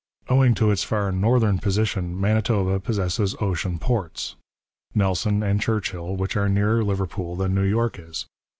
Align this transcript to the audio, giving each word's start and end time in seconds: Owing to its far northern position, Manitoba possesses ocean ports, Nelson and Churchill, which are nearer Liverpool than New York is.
Owing 0.29 0.55
to 0.55 0.71
its 0.71 0.83
far 0.83 1.11
northern 1.11 1.59
position, 1.59 2.19
Manitoba 2.19 2.79
possesses 2.79 3.35
ocean 3.39 3.77
ports, 3.77 4.35
Nelson 4.95 5.43
and 5.43 5.61
Churchill, 5.61 6.15
which 6.15 6.35
are 6.35 6.49
nearer 6.49 6.83
Liverpool 6.83 7.35
than 7.35 7.53
New 7.53 7.61
York 7.61 7.99
is. 7.99 8.25